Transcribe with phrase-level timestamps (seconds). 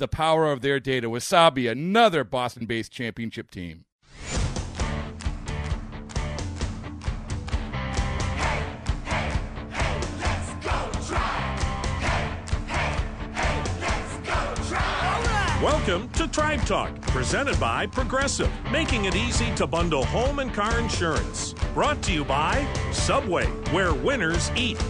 [0.00, 1.08] the power of their data.
[1.08, 3.84] Wasabi, another Boston based championship team.
[15.62, 20.78] Welcome to Tribe Talk, presented by Progressive, making it easy to bundle home and car
[20.80, 21.54] insurance.
[21.74, 24.82] Brought to you by Subway, where winners eat.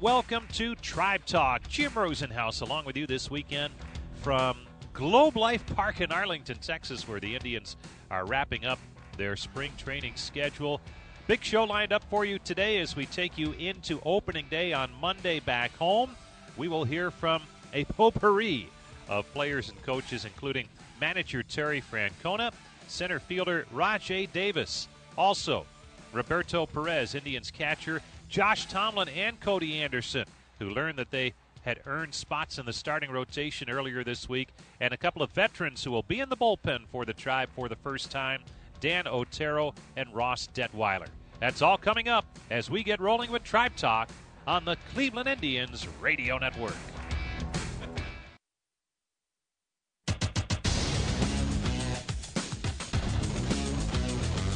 [0.00, 1.66] Welcome to Tribe Talk.
[1.66, 3.74] Jim Rosenhaus along with you this weekend
[4.22, 4.58] from
[4.92, 7.76] Globe Life Park in Arlington, Texas, where the Indians
[8.08, 8.78] are wrapping up
[9.16, 10.80] their spring training schedule.
[11.26, 14.88] Big show lined up for you today as we take you into opening day on
[15.00, 16.10] Monday back home.
[16.56, 17.42] We will hear from
[17.74, 18.68] a potpourri
[19.08, 20.68] of players and coaches, including
[21.00, 22.52] manager Terry Francona,
[22.86, 25.66] center fielder Rajai Davis, also
[26.12, 30.26] Roberto Perez, Indians catcher, Josh Tomlin, and Cody Anderson,
[30.58, 34.48] who learned that they had earned spots in the starting rotation earlier this week,
[34.80, 37.68] and a couple of veterans who will be in the bullpen for the tribe for
[37.68, 38.42] the first time
[38.80, 41.08] Dan Otero and Ross Detwiler.
[41.40, 44.10] That's all coming up as we get rolling with Tribe Talk
[44.46, 46.76] on the Cleveland Indians Radio Network.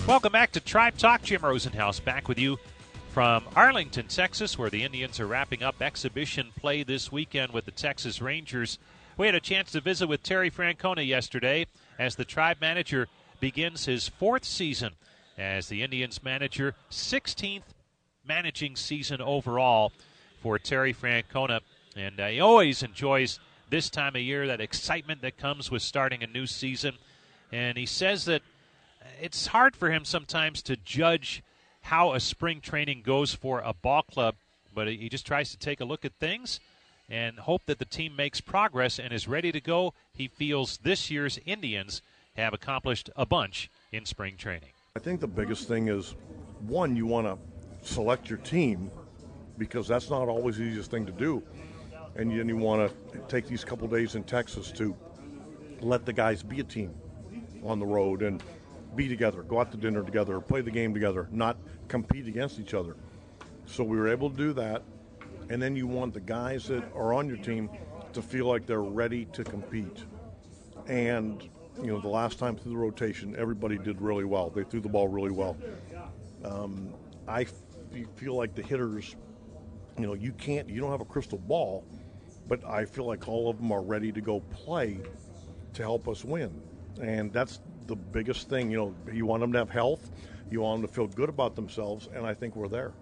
[0.06, 1.22] Welcome back to Tribe Talk.
[1.22, 2.59] Jim Rosenhaus back with you
[3.12, 7.71] from Arlington, Texas, where the Indians are wrapping up exhibition play this weekend with the
[7.71, 8.78] Texas Rangers.
[9.19, 11.67] We had a chance to visit with Terry Francona yesterday
[11.99, 13.09] as the Tribe manager
[13.39, 14.95] begins his fourth season
[15.37, 17.65] as the Indians manager, 16th
[18.27, 19.93] managing season overall
[20.41, 21.61] for Terry Francona.
[21.94, 26.23] And uh, he always enjoys this time of year, that excitement that comes with starting
[26.23, 26.94] a new season.
[27.53, 28.41] And he says that
[29.21, 31.43] it's hard for him sometimes to judge
[31.82, 34.34] how a spring training goes for a ball club,
[34.75, 36.60] but he just tries to take a look at things
[37.10, 39.93] and hope that the team makes progress and is ready to go.
[40.15, 42.00] He feels this year's Indians
[42.37, 44.70] have accomplished a bunch in spring training.
[44.97, 46.15] I think the biggest thing is
[46.66, 47.38] one, you want to
[47.87, 48.91] select your team
[49.59, 51.43] because that's not always the easiest thing to do.
[52.14, 54.94] And then you want to take these couple days in Texas to
[55.81, 56.94] let the guys be a team
[57.64, 58.43] on the road and
[58.97, 61.56] be together, go out to dinner together, play the game together, not
[61.88, 62.97] compete against each other.
[63.66, 64.82] So we were able to do that.
[65.48, 67.70] And then you want the guys that are on your team
[68.12, 70.04] to feel like they're ready to compete.
[70.86, 71.42] And,
[71.81, 74.50] you know, the last time through the rotation, everybody did really well.
[74.50, 75.56] They threw the ball really well.
[76.44, 76.93] Um,
[77.28, 77.52] I f-
[78.17, 79.17] feel like the hitters,
[79.99, 81.84] you know, you can't, you don't have a crystal ball,
[82.49, 84.99] but I feel like all of them are ready to go play
[85.75, 86.61] to help us win.
[87.00, 88.70] And that's the biggest thing.
[88.70, 90.11] You know, you want them to have health,
[90.50, 92.93] you want them to feel good about themselves, and I think we're there.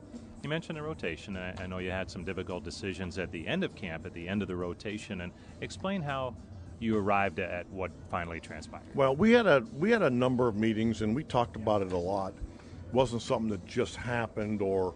[0.42, 1.36] You mentioned the rotation.
[1.36, 4.26] I, I know you had some difficult decisions at the end of camp, at the
[4.26, 6.34] end of the rotation, and explain how
[6.78, 8.82] you arrived at what finally transpired.
[8.94, 11.92] Well, we had a we had a number of meetings, and we talked about it
[11.92, 12.32] a lot.
[12.32, 14.94] It wasn't something that just happened, or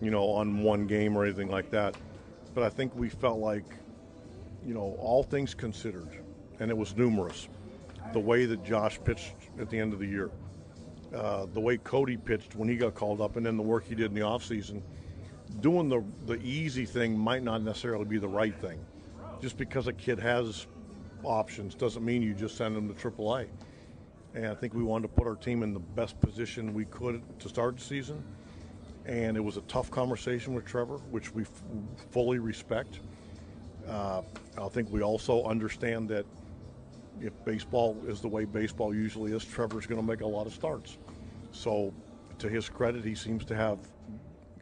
[0.00, 1.96] you know, on one game or anything like that.
[2.54, 3.76] But I think we felt like,
[4.66, 6.08] you know, all things considered,
[6.58, 7.48] and it was numerous.
[8.12, 10.30] The way that Josh pitched at the end of the year,
[11.14, 13.94] uh, the way Cody pitched when he got called up, and then the work he
[13.94, 14.82] did in the offseason,
[15.60, 18.84] doing the the easy thing might not necessarily be the right thing.
[19.40, 20.66] Just because a kid has
[21.22, 23.48] options doesn't mean you just send them to AAA.
[24.34, 27.22] And I think we wanted to put our team in the best position we could
[27.40, 28.22] to start the season.
[29.06, 31.62] And it was a tough conversation with Trevor, which we f-
[32.10, 33.00] fully respect.
[33.88, 34.22] Uh,
[34.60, 36.26] I think we also understand that
[37.20, 40.54] if baseball is the way baseball usually is, Trevor's going to make a lot of
[40.54, 40.98] starts.
[41.52, 41.92] So,
[42.38, 43.78] to his credit, he seems to have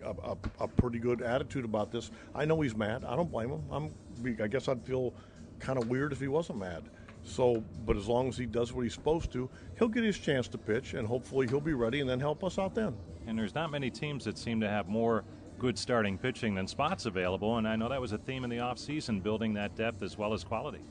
[0.02, 2.10] a, a, a, pretty good attitude about this.
[2.34, 3.04] I know he's mad.
[3.04, 3.62] I don't blame him.
[3.70, 3.94] I'm.
[4.42, 5.14] I guess I'd feel
[5.58, 6.84] kind of weird if he wasn't mad.
[7.22, 10.48] So, but as long as he does what he's supposed to, he'll get his chance
[10.48, 12.96] to pitch, and hopefully he'll be ready and then help us out then.
[13.26, 15.24] And there's not many teams that seem to have more
[15.58, 18.58] good starting pitching than spots available, and I know that was a theme in the
[18.58, 20.82] offseason, building that depth as well as quality.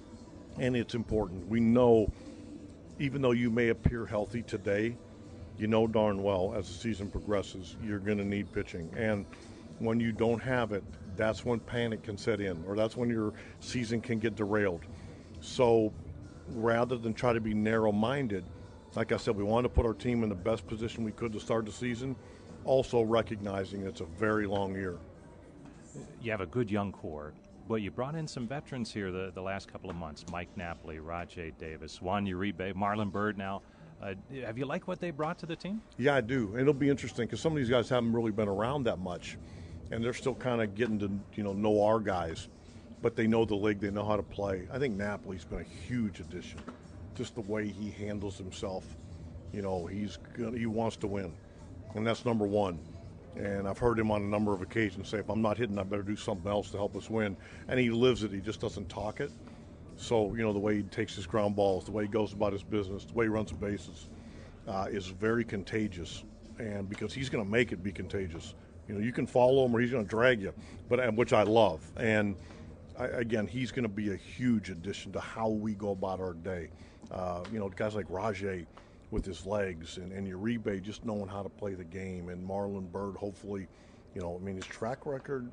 [0.59, 1.48] And it's important.
[1.48, 2.12] We know,
[3.00, 4.98] even though you may appear healthy today,
[5.57, 8.89] you know darn well as the season progresses, you're going to need pitching.
[8.95, 9.25] And
[9.80, 10.83] when you don't have it,
[11.15, 14.81] that's when panic can set in, or that's when your season can get derailed.
[15.39, 15.94] So
[16.50, 18.44] rather than try to be narrow minded,
[18.95, 21.33] like I said, we wanted to put our team in the best position we could
[21.33, 22.15] to start the season,
[22.65, 24.98] also recognizing it's a very long year.
[26.21, 27.33] You have a good young core,
[27.67, 30.97] but you brought in some veterans here the, the last couple of months Mike Napoli,
[30.97, 33.61] Rajai Davis, Juan Uribe, Marlon Byrd now.
[34.01, 34.13] Uh,
[34.45, 35.81] have you liked what they brought to the team?
[35.97, 36.55] Yeah, I do.
[36.57, 39.37] It'll be interesting because some of these guys haven't really been around that much,
[39.89, 42.47] and they're still kind of getting to you know know our guys
[43.01, 44.67] but they know the league, they know how to play.
[44.71, 46.59] I think Napoli's been a huge addition.
[47.15, 48.85] Just the way he handles himself,
[49.51, 50.17] you know, he's
[50.55, 51.33] he wants to win,
[51.95, 52.79] and that's number one.
[53.38, 55.84] And I've heard him on a number of occasions say, "If I'm not hitting, I
[55.84, 57.38] better do something else to help us win."
[57.68, 58.31] And he lives it.
[58.31, 59.31] He just doesn't talk it.
[59.95, 62.54] So you know, the way he takes his ground balls, the way he goes about
[62.54, 64.10] his business, the way he runs the bases,
[64.68, 66.24] uh, is very contagious.
[66.60, 68.56] And because he's going to make it be contagious,
[68.88, 70.54] you know, you can follow him or he's going to drag you,
[70.89, 71.92] but which I love.
[71.98, 72.36] And
[72.98, 76.34] I, again, he's going to be a huge addition to how we go about our
[76.34, 76.69] day.
[77.12, 78.66] Uh, you know, guys like Rajai
[79.12, 82.92] with his legs and, and Uribe just knowing how to play the game, and Marlon
[82.92, 83.68] Byrd, hopefully,
[84.13, 85.50] you know, I mean, his track record,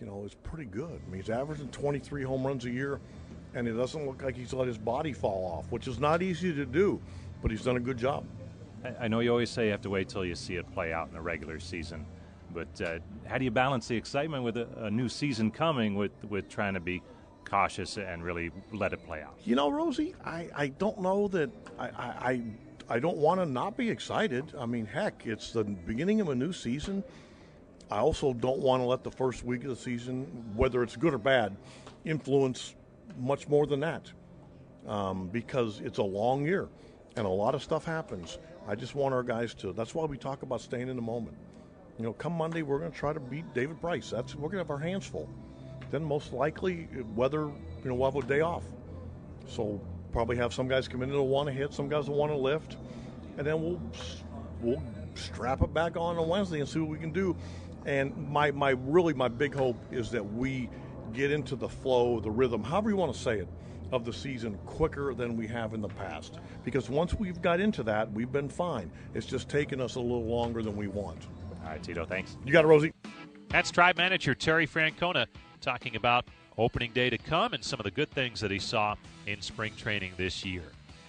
[0.00, 1.00] you know, is pretty good.
[1.06, 3.00] I mean, he's averaging 23 home runs a year,
[3.54, 6.52] and it doesn't look like he's let his body fall off, which is not easy
[6.54, 7.00] to do,
[7.40, 8.24] but he's done a good job.
[9.00, 11.08] I know you always say you have to wait till you see it play out
[11.08, 12.04] in the regular season.
[12.52, 16.12] But uh, how do you balance the excitement with a, a, new season coming with,
[16.28, 17.02] with trying to be
[17.44, 19.34] cautious and really let it play out?
[19.44, 22.42] You know, Rosie, I, I don't know that I, I, I
[22.98, 24.52] don't want to not be excited.
[24.58, 27.04] I mean, heck, it's the beginning of a new season.
[27.90, 30.24] I also don't want to let the first week of the season,
[30.56, 31.56] whether it's good or bad,
[32.04, 32.74] influence
[33.18, 34.10] much more than that
[34.86, 36.68] um, because it's a long year
[37.16, 38.38] and a lot of stuff happens.
[38.66, 41.36] I just want our guys to, that's why we talk about staying in the moment
[41.98, 44.10] you know, come Monday, we're going to try to beat David Price.
[44.10, 45.28] That's we're going to have our hands full.
[45.90, 47.54] Then most likely, whether you
[47.84, 48.64] know, we'll have a day off.
[49.46, 49.80] So
[50.12, 52.36] probably have some guys come in that'll want to hit, some guys will want to
[52.36, 52.76] lift,
[53.38, 53.80] and then we'll
[54.60, 54.82] we'll
[55.14, 57.36] strap it back on on Wednesday and see what we can do.
[57.84, 60.68] And my my really my big hope is that we
[61.12, 63.48] get into the flow, the rhythm, however you want to say it,
[63.92, 66.38] of the season quicker than we have in the past.
[66.64, 68.90] Because once we've got into that, we've been fine.
[69.14, 71.26] It's just taken us a little longer than we want.
[71.62, 72.38] All right, Tito, thanks.
[72.44, 72.92] You got it, Rosie.
[73.48, 75.26] That's Tribe Manager Terry Francona
[75.60, 76.26] talking about
[76.58, 78.94] opening day to come and some of the good things that he saw
[79.26, 80.64] in spring training this year.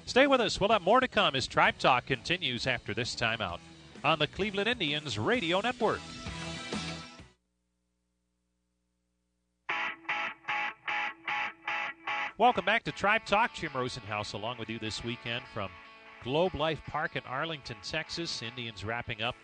[0.06, 0.60] Stay with us.
[0.60, 3.60] We'll have more to come as Tribe Talk continues after this timeout
[4.04, 6.02] on the Cleveland Indians Radio Network.
[12.38, 13.54] Welcome back to Tribe Talk.
[13.54, 15.70] Jim Rosenhaus along with you this weekend from
[16.24, 18.42] Globe Life Park in Arlington, Texas.
[18.42, 19.36] Indians wrapping up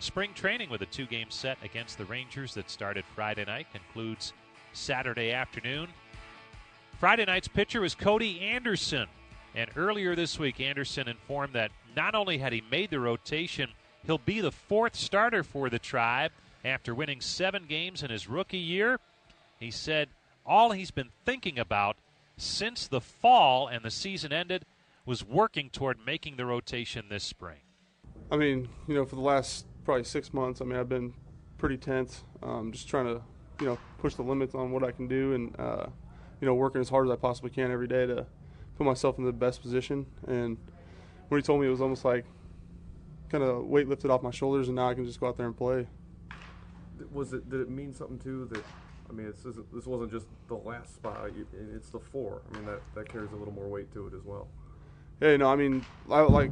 [0.00, 4.32] Spring training with a two game set against the Rangers that started Friday night concludes
[4.72, 5.88] Saturday afternoon.
[6.98, 9.06] Friday night's pitcher was Cody Anderson.
[9.54, 13.70] And earlier this week, Anderson informed that not only had he made the rotation,
[14.04, 16.32] he'll be the fourth starter for the Tribe
[16.64, 19.00] after winning seven games in his rookie year.
[19.58, 20.08] He said
[20.44, 21.96] all he's been thinking about
[22.36, 24.64] since the fall and the season ended
[25.04, 27.60] was working toward making the rotation this spring.
[28.30, 30.60] I mean, you know, for the last probably six months.
[30.60, 31.14] I mean, I've been
[31.56, 33.22] pretty tense, um, just trying to,
[33.60, 35.86] you know, push the limits on what I can do, and uh,
[36.40, 38.26] you know, working as hard as I possibly can every day to
[38.76, 40.06] put myself in the best position.
[40.26, 40.56] And
[41.28, 42.24] when he told me, it was almost like
[43.28, 45.46] kind of weight lifted off my shoulders, and now I can just go out there
[45.46, 45.86] and play.
[47.12, 47.48] Was it?
[47.48, 48.64] Did it mean something too that?
[49.08, 51.30] I mean, this this wasn't just the last spot;
[51.72, 52.42] it's the four.
[52.50, 54.48] I mean, that that carries a little more weight to it as well.
[55.20, 56.50] Yeah, you know, I mean, I, like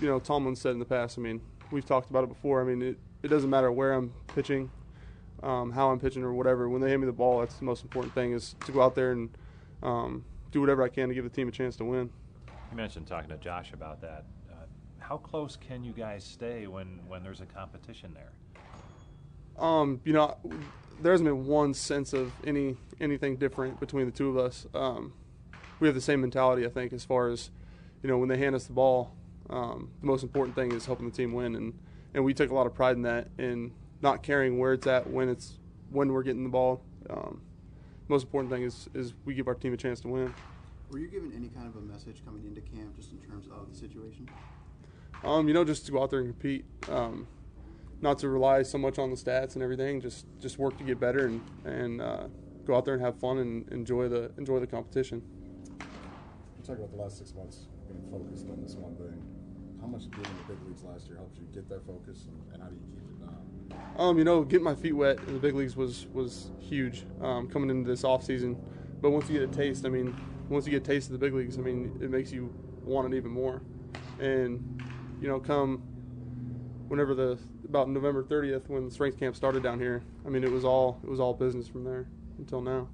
[0.00, 1.18] you know Tomlin said in the past.
[1.18, 2.60] I mean, we've talked about it before.
[2.60, 4.70] I mean, it, it doesn't matter where I'm pitching,
[5.42, 6.68] um, how I'm pitching, or whatever.
[6.68, 8.94] When they hand me the ball, that's the most important thing is to go out
[8.94, 9.30] there and
[9.82, 12.10] um, do whatever I can to give the team a chance to win.
[12.70, 14.24] You mentioned talking to Josh about that.
[14.50, 14.66] Uh,
[14.98, 18.32] how close can you guys stay when, when there's a competition there?
[19.62, 20.36] Um, you know,
[21.00, 24.66] there hasn't been one sense of any anything different between the two of us.
[24.74, 25.12] Um,
[25.80, 27.50] we have the same mentality, I think, as far as
[28.02, 29.14] you know when they hand us the ball.
[29.50, 31.78] Um, the most important thing is helping the team win, and
[32.14, 33.72] and we take a lot of pride in that, in
[34.04, 35.58] not caring where it's at when it's
[35.90, 36.82] when we're getting the ball.
[37.10, 37.40] Um,
[38.06, 40.32] most important thing is is we give our team a chance to win.
[40.90, 43.68] Were you given any kind of a message coming into camp, just in terms of
[43.68, 44.28] the situation?
[45.24, 46.66] Um, you know, just to go out there and compete.
[46.88, 47.26] Um,
[48.00, 50.00] not to rely so much on the stats and everything.
[50.00, 52.26] Just just work to get better and and uh,
[52.66, 55.22] go out there and have fun and enjoy the enjoy the competition.
[55.80, 59.22] You talk about the last six months being focused on this one thing.
[59.80, 62.54] How much being in the big leagues last year helped you get that focus, and,
[62.54, 63.13] and how do you keep it now?
[63.96, 67.48] Um, you know, getting my feet wet in the big leagues was was huge um,
[67.48, 68.60] coming into this off season.
[69.00, 70.16] But once you get a taste, I mean,
[70.48, 72.52] once you get a taste of the big leagues, I mean, it makes you
[72.82, 73.62] want it even more.
[74.18, 74.82] And
[75.20, 75.82] you know, come
[76.88, 80.64] whenever the about November 30th when strength camp started down here, I mean, it was
[80.64, 82.06] all it was all business from there
[82.38, 82.88] until now.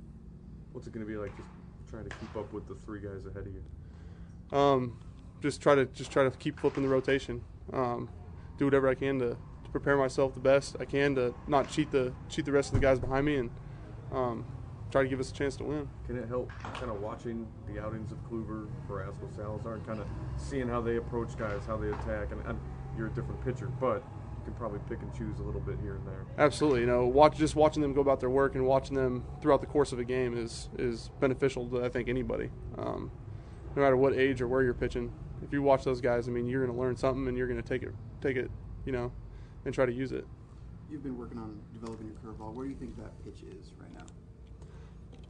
[0.73, 1.49] What's it going to be like just
[1.89, 4.59] trying to keep up with the three guys ahead of you?
[4.59, 4.99] Um,
[5.43, 7.43] just try to just try to keep flipping the rotation.
[7.73, 8.09] Um,
[8.59, 9.37] do whatever I can to,
[9.71, 12.75] to prepare myself the best I can to not cheat the cheat the rest of
[12.75, 13.51] the guys behind me and
[14.13, 14.45] um,
[14.91, 15.89] try to give us a chance to win.
[16.07, 20.07] Can it help kind of watching the outings of Kluber, Carrasco, Salazar, and kind of
[20.37, 22.33] seeing how they approach guys, how they attack?
[22.33, 22.59] And, and
[22.97, 24.03] you're a different pitcher, but
[24.39, 26.27] you can probably pick and choose a little bit here and there.
[26.39, 29.61] Absolutely, you know, watch just watching them go about their work and watching them throughout
[29.61, 33.11] the course of a game is is beneficial to I think anybody, um,
[33.77, 35.13] no matter what age or where you're pitching.
[35.43, 37.63] If you watch those guys, I mean, you're going to learn something and you're going
[37.63, 38.51] to take it take it,
[38.85, 39.11] you know,
[39.65, 40.27] and try to use it.
[40.91, 42.53] You've been working on developing your curveball.
[42.55, 44.05] Where do you think that pitch is right now?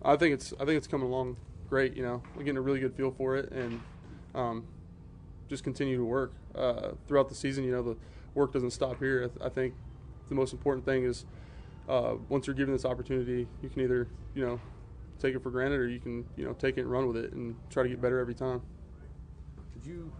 [0.02, 1.36] I think it's I think it's coming along
[1.68, 1.96] great.
[1.96, 3.80] You know, we're getting a really good feel for it, and
[4.34, 4.66] um,
[5.48, 7.64] just continue to work uh, throughout the season.
[7.64, 7.96] You know, the
[8.34, 9.24] work doesn't stop here.
[9.24, 9.74] I, th- I think
[10.28, 11.26] the most important thing is
[11.88, 14.60] uh, once you're given this opportunity, you can either you know
[15.18, 17.32] take it for granted or you can you know take it and run with it
[17.32, 18.62] and try to get better every time.
[19.74, 20.12] Did you?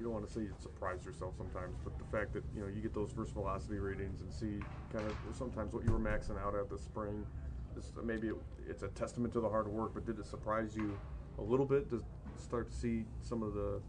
[0.00, 2.68] You don't want to say you surprise yourself sometimes, but the fact that you know
[2.68, 6.40] you get those first velocity readings and see kind of sometimes what you were maxing
[6.42, 7.26] out at this spring,
[7.74, 8.34] this, maybe it,
[8.66, 9.90] it's a testament to the hard work.
[9.92, 10.98] But did it surprise you
[11.36, 12.02] a little bit to
[12.38, 13.82] start to see some of the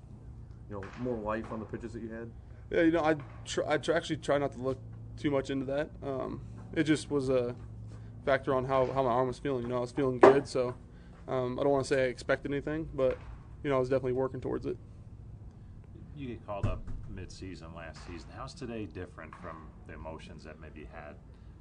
[0.69, 2.29] you know more life on the pitches that you had?
[2.69, 3.15] Yeah, you know, I
[3.45, 4.79] tr- I tr- actually try not to look
[5.15, 5.91] too much into that.
[6.03, 6.41] Um,
[6.75, 7.55] it just was a
[8.25, 9.63] factor on how, how my arm was feeling.
[9.63, 10.75] You know, I was feeling good, so
[11.29, 13.17] um, I don't want to say I expected anything, but
[13.63, 14.75] you know, I was definitely working towards it.
[16.21, 18.29] You get called up mid-season last season.
[18.37, 21.15] How's today different from the emotions that maybe you had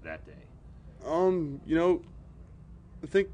[0.04, 0.44] that day?
[1.06, 2.02] Um, you know,
[3.02, 3.28] I think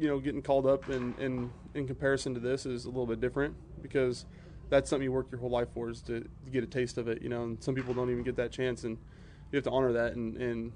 [0.00, 3.20] you know getting called up in, in in comparison to this is a little bit
[3.20, 4.24] different because
[4.70, 7.06] that's something you work your whole life for is to, to get a taste of
[7.06, 7.20] it.
[7.20, 8.96] You know, and some people don't even get that chance, and
[9.50, 10.72] you have to honor that and, and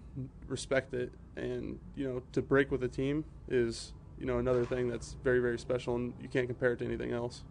[0.46, 1.10] respect it.
[1.36, 5.38] And you know, to break with a team is you know another thing that's very
[5.38, 7.44] very special, and you can't compare it to anything else.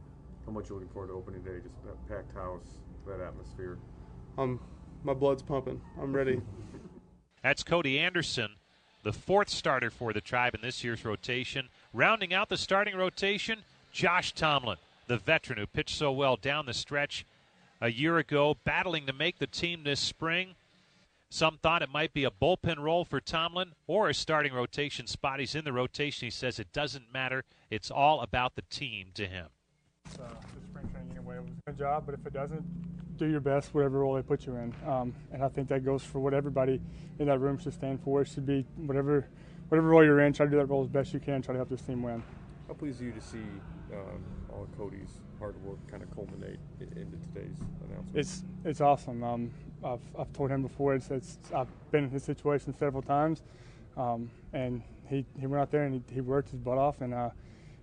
[0.45, 1.59] How much you looking forward to opening day?
[1.63, 3.77] Just that packed house, that atmosphere.
[4.37, 4.59] Um,
[5.03, 5.81] my blood's pumping.
[5.99, 6.41] I'm ready.
[7.43, 8.55] That's Cody Anderson,
[9.03, 11.69] the fourth starter for the Tribe in this year's rotation.
[11.93, 13.59] Rounding out the starting rotation,
[13.91, 17.25] Josh Tomlin, the veteran who pitched so well down the stretch
[17.81, 20.55] a year ago, battling to make the team this spring.
[21.29, 25.39] Some thought it might be a bullpen role for Tomlin or a starting rotation spot.
[25.39, 26.27] He's in the rotation.
[26.27, 27.43] He says it doesn't matter.
[27.69, 29.47] It's all about the team to him.
[30.19, 31.37] Uh, the spring training anyway.
[31.37, 32.63] It was a good job, but if it doesn't,
[33.17, 34.73] do your best, whatever role they put you in.
[34.85, 36.81] Um, and I think that goes for what everybody
[37.19, 38.21] in that room should stand for.
[38.21, 39.27] It should be whatever,
[39.69, 40.33] whatever role you're in.
[40.33, 41.41] Try to do that role as best you can.
[41.41, 42.21] Try to help this team win.
[42.67, 43.45] How pleased are you to see
[43.93, 47.57] um, all of Cody's hard work kind of culminate into today's
[47.87, 48.15] announcement?
[48.15, 49.23] It's it's awesome.
[49.23, 49.51] Um,
[49.83, 50.95] I've, I've told him before.
[50.95, 53.43] It's, it's I've been in his situation several times,
[53.97, 57.13] um, and he, he went out there and he, he worked his butt off, and
[57.13, 57.29] uh,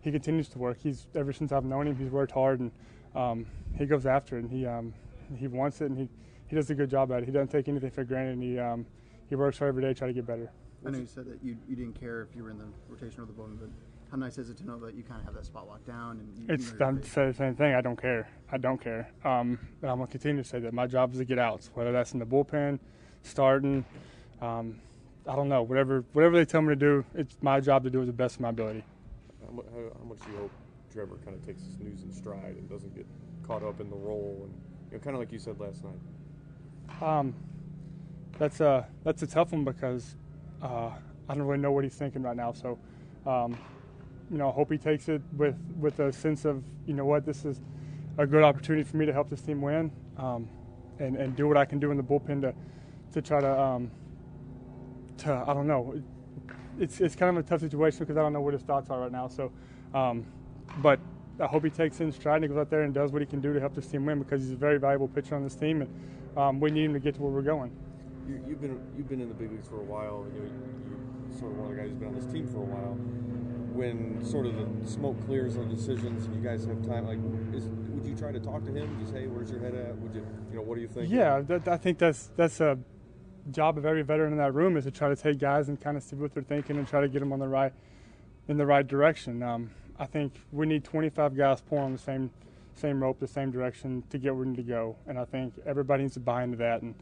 [0.02, 0.78] he continues to work.
[0.82, 2.70] He's ever since I've known him, he's worked hard, and
[3.14, 3.46] um,
[3.78, 4.92] he goes after it, and he um,
[5.38, 6.08] he wants it, and he,
[6.48, 7.24] he does a good job at it.
[7.24, 8.84] He doesn't take anything for granted, and he um,
[9.28, 10.50] he works hard every day, to try to get better.
[10.84, 13.22] I know you said that you, you didn't care if you were in the rotation
[13.22, 13.68] or the bullpen, but
[14.10, 16.18] how nice is it to know that you kind of have that spot locked down?
[16.18, 17.74] And you, It's you know I'm your say the same thing.
[17.74, 18.28] I don't care.
[18.50, 19.08] I don't care.
[19.24, 21.92] Um, and I'm gonna continue to say that my job is to get outs, whether
[21.92, 22.80] that's in the bullpen,
[23.22, 23.84] starting.
[24.40, 24.80] Um,
[25.26, 25.62] I don't know.
[25.62, 28.34] Whatever whatever they tell me to do, it's my job to do it the best
[28.34, 28.84] of my ability.
[29.56, 30.50] How, how, much do you hope
[30.92, 33.06] Trevor kind of takes this news in stride and doesn't get
[33.46, 34.54] caught up in the role and
[34.90, 37.02] You know, kind of like you said last night.
[37.02, 37.34] Um,
[38.38, 40.16] that's a that's a tough one because
[40.62, 40.90] uh,
[41.28, 42.52] I don't really know what he's thinking right now.
[42.52, 42.78] So,
[43.26, 43.56] um,
[44.30, 47.24] you know, I hope he takes it with with a sense of you know what
[47.24, 47.60] this is
[48.18, 50.48] a good opportunity for me to help this team win, um,
[50.98, 52.54] and and do what I can do in the bullpen to
[53.12, 53.90] to try to um,
[55.18, 56.02] to I don't know.
[56.78, 59.00] It's it's kind of a tough situation because I don't know where his thoughts are
[59.00, 59.28] right now.
[59.28, 59.52] So,
[59.94, 60.24] um,
[60.78, 60.98] but
[61.40, 63.40] I hope he takes in stride and goes out there and does what he can
[63.40, 65.82] do to help this team win because he's a very valuable pitcher on this team,
[65.82, 67.72] and um, we need him to get to where we're going.
[68.26, 70.26] You, have been you've been in the big leagues for a while.
[70.34, 70.50] You know,
[70.88, 72.94] you're sort of one of the guys who's been on this team for a while.
[73.72, 77.18] When sort of the smoke clears on decisions and you guys have time, like,
[77.56, 78.98] is, would you try to talk to him?
[79.00, 79.96] Just hey, where's your head at?
[79.96, 81.10] Would you, you know, what do you think?
[81.10, 82.78] Yeah, that, I think that's that's a
[83.50, 85.96] job of every veteran in that room is to try to take guys and kind
[85.96, 87.72] of see what they're thinking and try to get them on the right
[88.48, 89.42] in the right direction.
[89.42, 92.30] Um, I think we need 25 guys pulling on the same
[92.74, 95.54] same rope, the same direction to get where we need to go, and I think
[95.66, 96.94] everybody needs to buy into that and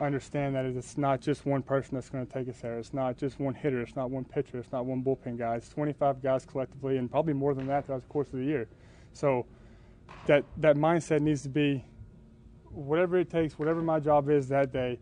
[0.00, 2.78] understand that it's not just one person that's going to take us there.
[2.78, 3.80] It's not just one hitter.
[3.80, 4.58] It's not one pitcher.
[4.58, 5.54] It's not one bullpen guy.
[5.56, 8.66] It's 25 guys collectively, and probably more than that throughout the course of the year.
[9.12, 9.46] So
[10.26, 11.84] that that mindset needs to be
[12.70, 14.98] whatever it takes, whatever my job is that day.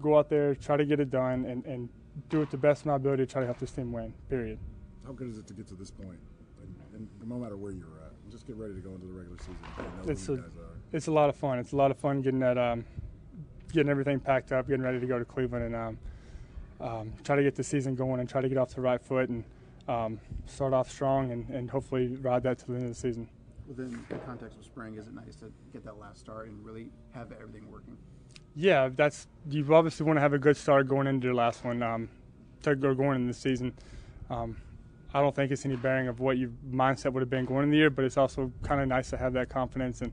[0.00, 1.88] Go out there, try to get it done, and, and
[2.28, 4.12] do it the best of my ability to try to help this team win.
[4.28, 4.58] Period.
[5.04, 6.08] How good is it to get to this point?
[6.08, 6.18] point,
[6.94, 9.38] and, and no matter where you're at, just get ready to go into the regular
[9.38, 9.56] season?
[10.06, 10.44] It's a,
[10.92, 11.58] it's a lot of fun.
[11.58, 12.58] It's a lot of fun getting that.
[12.58, 12.84] Um,
[13.72, 15.98] getting everything packed up, getting ready to go to Cleveland, and um,
[16.80, 19.28] um, try to get the season going and try to get off the right foot
[19.28, 19.44] and
[19.88, 23.28] um, start off strong and, and hopefully ride that to the end of the season.
[23.66, 26.88] Within the context of spring, is it nice to get that last start and really
[27.12, 27.96] have everything working?
[28.56, 31.82] Yeah, that's you obviously want to have a good start going into your last one
[31.82, 32.08] um,
[32.62, 33.74] to go going in the season.
[34.30, 34.56] Um,
[35.12, 37.70] I don't think it's any bearing of what your mindset would have been going in
[37.70, 40.10] the year, but it's also kind of nice to have that confidence and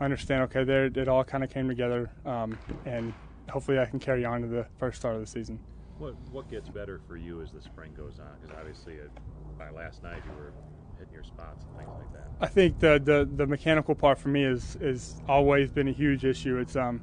[0.00, 3.14] understand, okay, there it all kind of came together, um, and
[3.48, 5.58] hopefully I can carry on to the first start of the season.
[5.98, 8.26] What what gets better for you as the spring goes on?
[8.40, 9.10] Because obviously, it,
[9.56, 10.52] by last night you were
[10.98, 12.28] hitting your spots and things like that.
[12.40, 16.24] I think the, the the mechanical part for me is is always been a huge
[16.24, 16.58] issue.
[16.58, 17.00] It's um,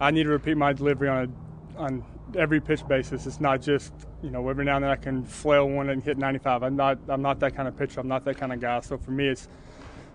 [0.00, 2.04] I need to repeat my delivery on a on
[2.36, 3.26] every pitch basis.
[3.26, 6.18] It's not just you know every now and then I can flail one and hit
[6.18, 6.62] 95.
[6.62, 8.00] I'm not I'm not that kind of pitcher.
[8.00, 8.80] I'm not that kind of guy.
[8.80, 9.48] So for me, it's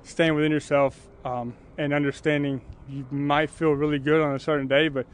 [0.04, 4.88] staying within yourself um, and understanding you might feel really good on a certain day,
[4.88, 5.06] but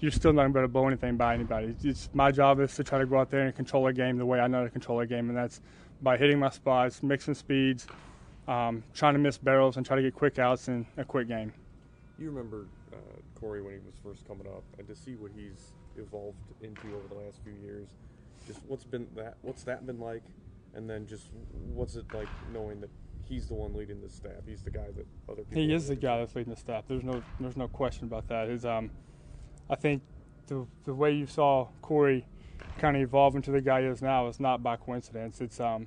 [0.00, 1.74] you're still not going to blow anything by anybody.
[1.82, 4.26] It's, my job is to try to go out there and control a game the
[4.26, 5.60] way I know to control a game, and that's
[6.00, 7.86] by hitting my spots, mixing speeds,
[8.46, 11.52] um, trying to miss barrels, and try to get quick outs in a quick game.
[12.18, 12.66] You remember
[13.40, 17.08] Corey when he was first coming up, and to see what he's evolved into over
[17.08, 17.88] the last few years.
[18.46, 19.36] Just what's been that?
[19.42, 20.22] What's that been like?
[20.74, 21.28] And then just
[21.74, 22.90] what's it like knowing that
[23.28, 24.46] he's the one leading the staff.
[24.46, 25.62] He's the guy that other people.
[25.62, 26.84] He is the guy that's leading the staff.
[26.88, 28.48] There's no there's no question about that.
[28.48, 28.90] His um,
[29.68, 30.02] I think
[30.46, 32.26] the the way you saw Corey
[32.78, 35.40] kind of evolve into the guy he is now is not by coincidence.
[35.40, 35.86] It's um,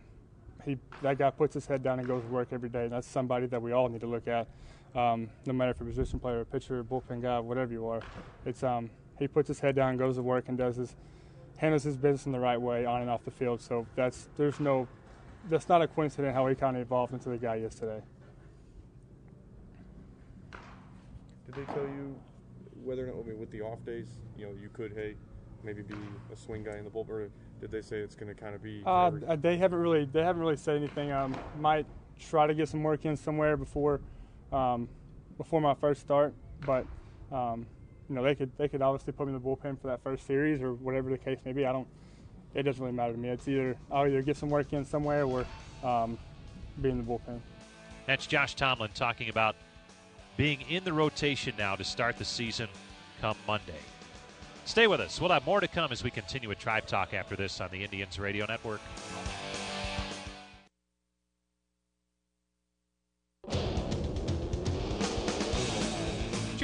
[0.66, 2.84] he that guy puts his head down and goes to work every day.
[2.84, 4.48] And that's somebody that we all need to look at.
[4.94, 8.02] Um, no matter if you're a position player, a pitcher, bullpen guy, whatever you are,
[8.46, 10.96] it's um, he puts his head down, goes to work, and does his
[11.58, 13.62] handles his business in the right way on and off the field.
[13.62, 14.88] So that's there's no
[15.50, 18.02] that's not a coincidence how he kind of evolved into the guy he is today.
[21.46, 22.16] Did they tell you
[22.84, 25.16] whether or not, I mean, with the off days, you know, you could, hey,
[25.64, 25.96] maybe be
[26.32, 27.30] a swing guy in the bullpen?
[27.60, 28.82] Did they say it's going to kind of be?
[28.86, 31.12] Uh, they haven't really, they haven't really said anything.
[31.12, 31.86] Um, might
[32.20, 34.02] try to get some work in somewhere before,
[34.52, 34.88] um,
[35.38, 36.34] before my first start,
[36.66, 36.86] but
[37.32, 37.66] um,
[38.10, 40.28] you know, they could, they could obviously put me in the bullpen for that first
[40.28, 41.66] series or whatever the case may be.
[41.66, 41.88] I don't
[42.54, 43.30] it doesn't really matter to me.
[43.30, 45.46] It's either I'll either get some work in somewhere or
[45.84, 46.18] um,
[46.82, 47.40] be in the bullpen.
[48.06, 49.56] That's Josh Tomlin talking about
[50.38, 52.68] being in the rotation now to start the season
[53.20, 53.74] come Monday.
[54.66, 55.20] Stay with us.
[55.20, 57.84] We'll have more to come as we continue with Tribe Talk after this on the
[57.84, 58.82] Indians Radio Network.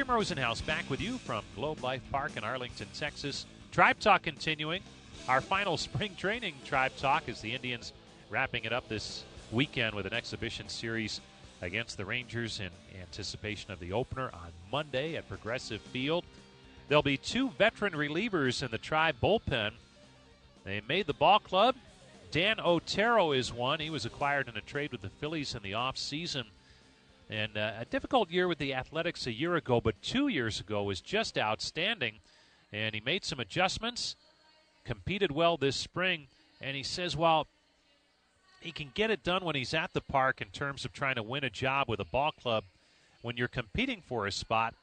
[0.08, 3.46] Jim Rosenhaus back with you from Globe Life Park in Arlington, Texas.
[3.74, 4.82] Tribe Talk continuing.
[5.28, 7.92] Our final spring training tribe talk is the Indians
[8.30, 11.20] wrapping it up this weekend with an exhibition series
[11.62, 12.70] against the Rangers in
[13.02, 16.24] anticipation of the opener on Monday at Progressive Field.
[16.88, 19.72] There'll be two veteran relievers in the Tribe bullpen.
[20.64, 21.76] They made the ball club.
[22.32, 23.82] Dan Otero is one.
[23.82, 26.46] He was acquired in a trade with the Phillies in the offseason.
[27.30, 30.84] And uh, a difficult year with the Athletics a year ago, but two years ago
[30.84, 32.20] was just outstanding.
[32.72, 34.16] And he made some adjustments
[34.86, 36.28] competed well this spring,
[36.62, 37.48] and he says while
[38.62, 41.24] he can get it done when he's at the park in terms of trying to
[41.24, 42.64] win a job with a ball club,
[43.22, 44.74] when you're competing for a spot,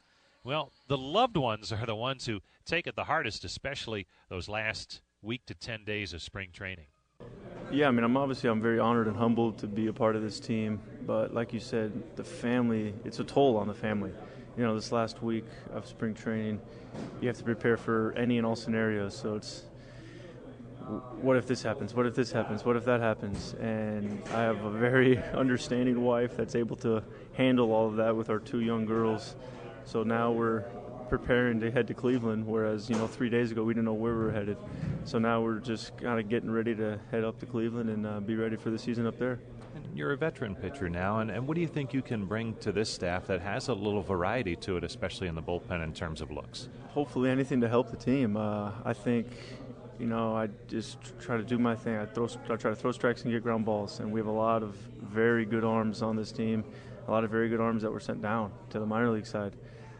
[0.44, 5.00] Well, the loved ones are the ones who take it the hardest, especially those last
[5.22, 6.86] week to 10 days of spring training.
[7.70, 10.22] Yeah, I mean, I'm obviously I'm very honored and humbled to be a part of
[10.22, 14.12] this team, but like you said, the family, it's a toll on the family.
[14.56, 16.60] You know, this last week of spring training,
[17.20, 19.16] you have to prepare for any and all scenarios.
[19.16, 19.62] So it's
[21.22, 21.94] what if this happens?
[21.94, 22.64] What if this happens?
[22.64, 23.54] What if that happens?
[23.54, 28.28] And I have a very understanding wife that's able to handle all of that with
[28.28, 29.34] our two young girls.
[29.86, 30.64] So now we're
[31.18, 34.14] preparing to head to Cleveland, whereas you know three days ago we didn't know where
[34.14, 34.56] we were headed.
[35.04, 38.18] So now we're just kind of getting ready to head up to Cleveland and uh,
[38.18, 39.38] be ready for the season up there.
[39.76, 42.56] And you're a veteran pitcher now, and, and what do you think you can bring
[42.56, 45.92] to this staff that has a little variety to it, especially in the bullpen in
[45.92, 46.68] terms of looks?
[46.88, 48.36] Hopefully, anything to help the team.
[48.36, 49.28] Uh, I think
[50.00, 51.94] you know, I just try to do my thing.
[51.94, 54.32] I throw, I try to throw strikes and get ground balls, and we have a
[54.32, 56.64] lot of very good arms on this team,
[57.06, 59.54] a lot of very good arms that were sent down to the minor league side.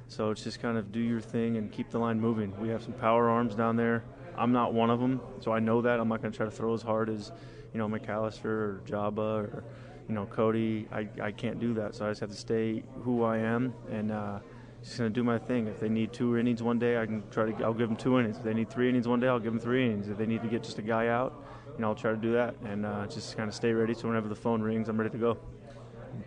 [0.08, 2.58] So it's just kind of do your thing and keep the line moving.
[2.60, 4.04] We have some power arms down there.
[4.36, 6.00] I'm not one of them, so I know that.
[6.00, 7.32] I'm not going to try to throw as hard as,
[7.72, 9.64] you know, McAllister or Joba or,
[10.08, 10.88] you know, Cody.
[10.92, 14.10] I, I can't do that, so I just have to stay who I am and
[14.10, 14.38] uh,
[14.82, 15.66] just going to do my thing.
[15.68, 17.64] If they need two innings one day, I can try to.
[17.64, 18.36] I'll give them two innings.
[18.36, 20.08] If they need three innings one day, I'll give them three innings.
[20.08, 21.44] If they need to get just a guy out,
[21.76, 23.94] you know, I'll try to do that and uh, just kind of stay ready.
[23.94, 25.38] So whenever the phone rings, I'm ready to go.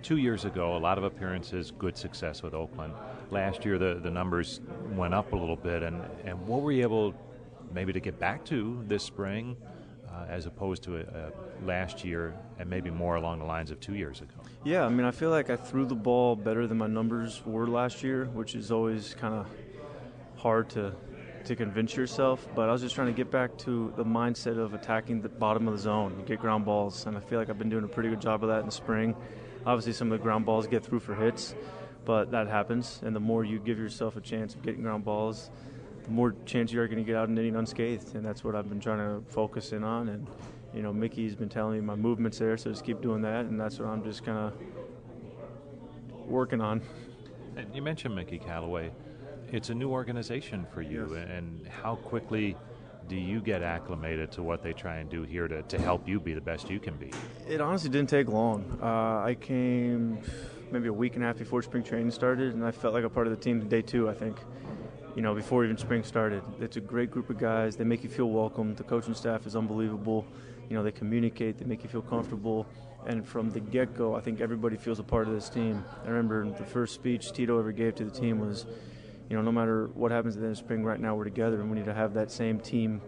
[0.04, 2.93] Two years ago, a lot of appearances, good success with Oakland.
[3.32, 4.62] Last year, the, the numbers
[4.95, 7.13] went up a little bit, and, and what were you able
[7.73, 9.58] maybe to get back to this spring
[10.10, 11.32] uh, as opposed to a, a
[11.65, 14.36] last year and maybe more along the lines of two years ago?
[14.63, 17.67] Yeah, I mean, I feel like I threw the ball better than my numbers were
[17.67, 19.47] last year, which is always kind of
[20.38, 20.93] hard to
[21.45, 22.45] to convince yourself.
[22.56, 25.67] But I was just trying to get back to the mindset of attacking the bottom
[25.67, 27.88] of the zone, you get ground balls, and I feel like I've been doing a
[27.88, 29.15] pretty good job of that in the spring.
[29.67, 31.53] Obviously, some of the ground balls get through for hits,
[32.06, 33.01] but that happens.
[33.03, 35.49] And the more you give yourself a chance of getting ground balls,
[36.06, 38.15] the more chance you are going to get out and inning unscathed.
[38.15, 40.08] And that's what I've been trying to focus in on.
[40.08, 40.25] And
[40.73, 43.60] you know, Mickey's been telling me my movements there, so just keep doing that, and
[43.60, 44.53] that's what I'm just kind of
[46.27, 46.82] working on.
[47.56, 48.91] And you mentioned Mickey Callaway.
[49.51, 51.27] It's a new organization for you, Yes.
[51.30, 52.56] and how quickly
[53.08, 56.20] do you get acclimated to what they try and do here to, to help you
[56.20, 57.12] be the best you can be?
[57.48, 58.80] It honestly didn't take long.
[58.82, 60.20] Uh, I came
[60.72, 63.10] maybe a week and a half before spring training started, and I felt like a
[63.10, 64.38] part of the team day two, I think.
[65.15, 66.43] You know, before even spring started.
[66.60, 67.76] It's a great group of guys.
[67.76, 68.76] They make you feel welcome.
[68.76, 70.28] The coaching staff is unbelievable.
[70.70, 72.67] You know, they communicate, they make you feel comfortable.
[73.08, 75.84] And from the get go, I think everybody feels a part of this team.
[76.04, 78.65] I remember the first speech Tito ever gave to the team was,
[79.29, 81.59] you know, no matter what happens at the end of spring, right now we're together
[81.59, 83.01] and we need to have that same team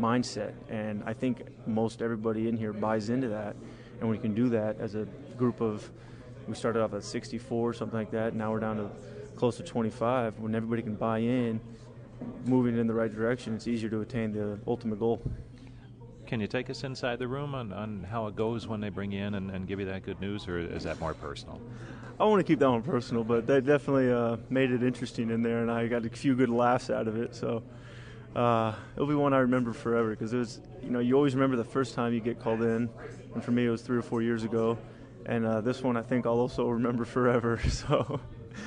[0.00, 0.52] mindset.
[0.68, 3.56] And I think most everybody in here buys into that.
[4.00, 5.90] And we can do that as a group of,
[6.46, 8.34] we started off at 64, something like that.
[8.34, 8.90] Now we're down to
[9.36, 10.38] close to 25.
[10.38, 11.60] When everybody can buy in,
[12.44, 15.22] moving in the right direction, it's easier to attain the ultimate goal.
[16.26, 19.12] Can you take us inside the room on, on how it goes when they bring
[19.12, 21.60] you in and, and give you that good news, or is that more personal?
[22.18, 25.42] I want to keep that one personal, but they definitely uh, made it interesting in
[25.42, 27.36] there, and I got a few good laughs out of it.
[27.36, 27.62] So
[28.34, 31.56] uh, it'll be one I remember forever because it was, you know, you always remember
[31.56, 32.90] the first time you get called in,
[33.34, 34.76] and for me it was three or four years ago,
[35.26, 37.60] and uh, this one I think I'll also remember forever.
[37.70, 38.20] So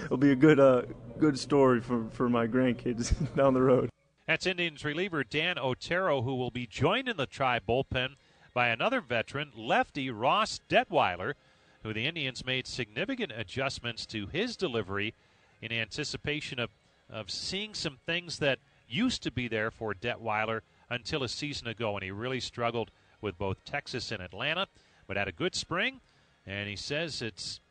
[0.06, 0.84] it'll be a good, uh,
[1.18, 3.90] good story for for my grandkids down the road.
[4.30, 8.10] That's Indians reliever Dan Otero, who will be joined in the Tribe bullpen
[8.54, 11.34] by another veteran, lefty Ross Detwiler,
[11.82, 15.16] who the Indians made significant adjustments to his delivery
[15.64, 16.70] in anticipation of,
[17.10, 20.62] of seeing some things that used to be there for Detwiler
[20.92, 24.68] until a season ago, and he really struggled with both Texas and Atlanta,
[25.08, 26.02] but had a good spring,
[26.46, 27.62] and he says it's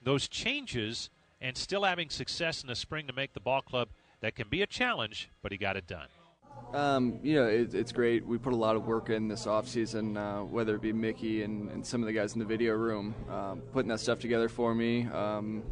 [0.00, 3.88] those changes and still having success in the spring to make the ball club
[4.20, 6.08] that can be a challenge, but he got it done.
[6.74, 8.26] Um, you know, it, it's great.
[8.26, 11.70] We put a lot of work in this offseason, uh, whether it be Mickey and,
[11.70, 14.74] and some of the guys in the video room, um, putting that stuff together for
[14.74, 15.06] me.
[15.06, 15.62] Um,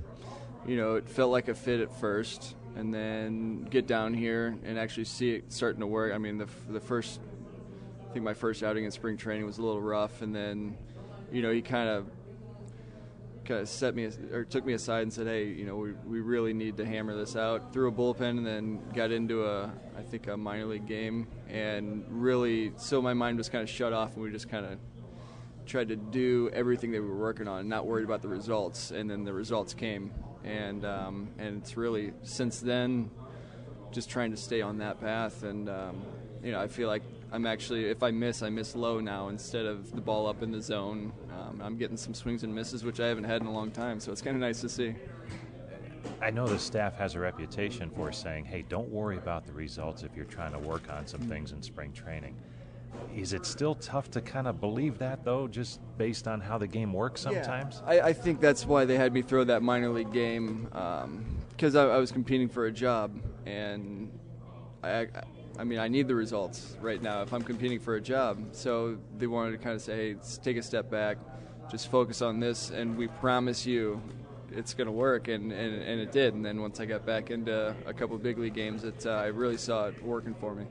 [0.66, 4.78] you know, it felt like a fit at first, and then get down here and
[4.78, 6.14] actually see it starting to work.
[6.14, 7.20] I mean, the, the first,
[8.08, 10.76] I think my first outing in spring training was a little rough, and then,
[11.32, 12.06] you know, he kind of
[13.44, 16.20] kind of set me or took me aside and said, "Hey, you know, we, we
[16.20, 20.02] really need to hammer this out." Threw a bullpen and then got into a I
[20.02, 24.14] think a minor league game and really so my mind was kind of shut off
[24.14, 24.78] and we just kind of
[25.66, 28.90] tried to do everything that we were working on, not worried about the results.
[28.90, 30.12] And then the results came,
[30.44, 33.10] and um, and it's really since then
[33.92, 35.42] just trying to stay on that path.
[35.42, 36.02] And um,
[36.42, 37.02] you know, I feel like
[37.34, 40.52] I'm actually if I miss, I miss low now instead of the ball up in
[40.52, 41.12] the zone.
[41.32, 43.98] Um, I'm getting some swings and misses, which I haven't had in a long time,
[43.98, 44.94] so it's kind of nice to see.
[46.22, 50.04] I know the staff has a reputation for saying, "Hey, don't worry about the results
[50.04, 52.36] if you're trying to work on some things in spring training."
[53.16, 56.68] Is it still tough to kind of believe that, though, just based on how the
[56.68, 57.82] game works sometimes?
[57.84, 57.90] Yeah.
[57.90, 60.68] I, I think that's why they had me throw that minor league game
[61.50, 64.16] because I, I was competing for a job, and
[64.84, 65.08] I,
[65.58, 68.38] I, mean, I need the results right now if I'm competing for a job.
[68.52, 71.18] So they wanted to kind of say, hey, take a step back,
[71.70, 74.02] just focus on this, and we promise you
[74.50, 76.34] it's going to work, and, and, and it did.
[76.34, 79.26] And then once I got back into a couple big league games, it, uh, I
[79.26, 80.66] really saw it working for me.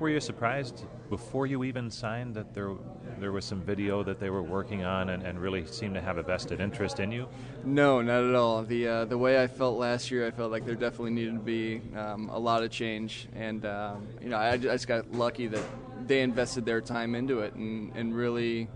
[0.00, 2.72] Were you surprised before you even signed that there
[3.18, 6.16] there was some video that they were working on and, and really seemed to have
[6.16, 7.28] a vested interest in you?
[7.66, 8.62] No, not at all.
[8.62, 11.40] The uh, the way I felt last year, I felt like there definitely needed to
[11.40, 15.48] be um, a lot of change, and um, you know, I, I, just got lucky
[15.48, 15.62] that
[16.06, 18.68] they invested their time into it and, and really,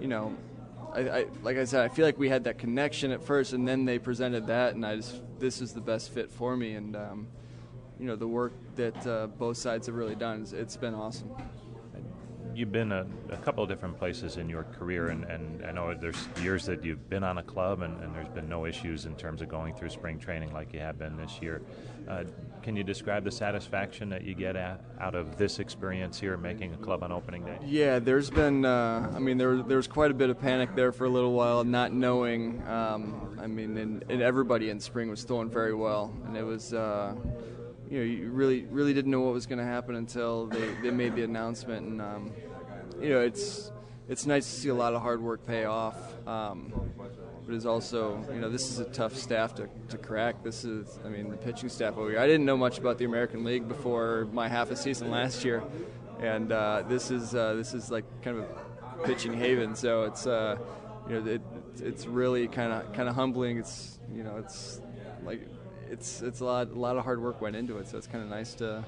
[0.00, 0.34] you know.
[0.94, 3.68] I, I, like I said, I feel like we had that connection at first, and
[3.68, 6.96] then they presented that, and I just this is the best fit for me, and
[6.96, 7.26] um,
[7.98, 10.42] you know the work that uh, both sides have really done.
[10.42, 11.30] It's, it's been awesome.
[12.54, 15.92] You've been a, a, couple of different places in your career, and, and I know
[15.92, 19.14] there's years that you've been on a club, and, and there's been no issues in
[19.14, 21.60] terms of going through spring training like you have been this year.
[22.08, 22.24] Uh,
[22.62, 26.72] can you describe the satisfaction that you get at, out of this experience here, making
[26.72, 27.58] a club on opening day?
[27.62, 28.64] Yeah, there's been.
[28.64, 31.34] Uh, I mean, there there was quite a bit of panic there for a little
[31.34, 32.66] while, not knowing.
[32.66, 36.72] Um, I mean, and, and, everybody in spring was throwing very well, and it was.
[36.72, 37.14] Uh,
[37.90, 40.90] you know, you really really didn't know what was going to happen until they, they
[40.90, 42.32] made the announcement, and um,
[43.00, 43.70] you know, it's
[44.08, 45.96] it's nice to see a lot of hard work pay off.
[46.26, 46.72] Um,
[47.46, 50.42] but it's also, you know, this is a tough staff to, to crack.
[50.42, 52.18] This is, I mean, the pitching staff over here.
[52.18, 55.62] I didn't know much about the American League before my half a season last year,
[56.18, 59.76] and uh, this is uh, this is like kind of a pitching haven.
[59.76, 60.56] So it's, uh,
[61.08, 61.42] you know, it,
[61.80, 63.58] it's really kind of kind of humbling.
[63.58, 64.80] It's, you know, it's
[65.24, 65.46] like
[65.90, 68.22] it's it's a lot a lot of hard work went into it, so it's kind
[68.22, 68.84] of nice to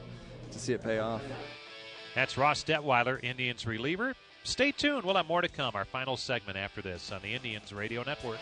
[0.50, 1.22] to see it pay off.
[2.14, 4.14] That's Ross Detwiler, Indians reliever.
[4.44, 5.04] Stay tuned.
[5.04, 5.74] We'll have more to come.
[5.74, 8.38] Our final segment after this on the Indians Radio Network.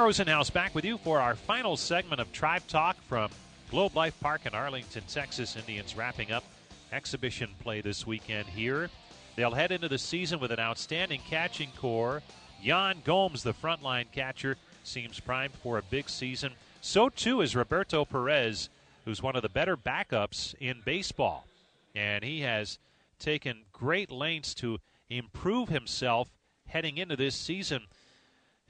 [0.00, 3.30] Rosenhaus back with you for our final segment of Tribe Talk from
[3.70, 5.56] Globe Life Park in Arlington, Texas.
[5.56, 6.42] Indians wrapping up
[6.90, 8.88] exhibition play this weekend here.
[9.36, 12.22] They'll head into the season with an outstanding catching core.
[12.62, 16.52] Yan Gomes, the frontline catcher, seems primed for a big season.
[16.80, 18.70] So too is Roberto Perez,
[19.04, 21.46] who's one of the better backups in baseball.
[21.94, 22.78] And he has
[23.18, 24.78] taken great lengths to
[25.10, 26.30] improve himself
[26.68, 27.82] heading into this season.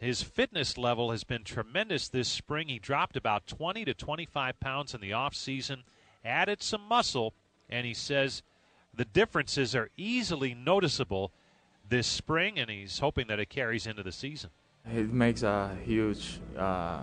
[0.01, 2.69] His fitness level has been tremendous this spring.
[2.69, 5.83] He dropped about 20 to 25 pounds in the offseason,
[6.25, 7.35] added some muscle,
[7.69, 8.43] and he says
[8.95, 11.33] the differences are easily noticeable
[11.87, 14.49] this spring, and he's hoping that it carries into the season.
[14.91, 17.03] It makes a huge, uh,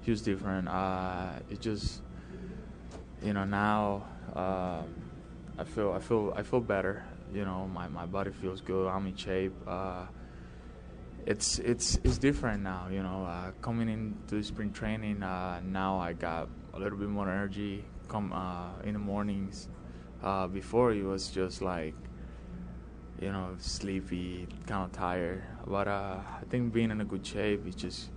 [0.00, 0.68] huge difference.
[0.68, 2.00] Uh, it just,
[3.22, 4.80] you know, now uh,
[5.58, 7.04] I feel, I feel, I feel better.
[7.34, 8.88] You know, my, my body feels good.
[8.88, 9.52] I'm in shape.
[9.66, 10.06] Uh,
[11.26, 12.88] it's it's it's different now.
[12.90, 17.28] You know, uh, coming into spring training uh, now, I got a little bit more
[17.28, 17.84] energy.
[18.08, 19.68] Come uh, in the mornings.
[20.22, 21.94] Uh, before it was just like,
[23.20, 25.42] you know, sleepy, kind of tired.
[25.66, 28.10] But uh, I think being in a good shape is just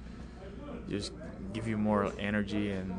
[0.87, 1.11] just
[1.51, 2.93] give you more energy, and